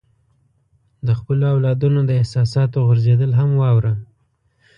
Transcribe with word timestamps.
د 1.07 1.09
خپلو 1.19 1.43
اولادونو 1.53 1.99
د 2.05 2.11
احساساتو 2.21 2.77
غورځېدل 2.87 3.31
هم 3.39 3.49
واوره. 3.61 3.93